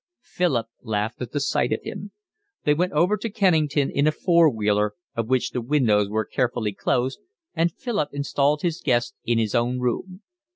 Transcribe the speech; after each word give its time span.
Philip 0.23 0.65
laughed 0.81 1.21
at 1.21 1.31
the 1.31 1.39
sight 1.39 1.71
of 1.71 1.83
him. 1.83 2.09
They 2.63 2.73
went 2.73 2.93
over 2.93 3.17
to 3.17 3.29
Kennington 3.29 3.91
in 3.91 4.07
a 4.07 4.11
four 4.11 4.49
wheeler, 4.49 4.95
of 5.15 5.27
which 5.27 5.51
the 5.51 5.61
windows 5.61 6.09
were 6.09 6.25
carefully 6.25 6.73
closed, 6.73 7.19
and 7.53 7.71
Philip 7.71 8.09
installed 8.11 8.63
his 8.63 8.81
guest 8.81 9.13
in 9.25 9.37
his 9.37 9.53
own 9.53 9.79
room. 9.79 10.23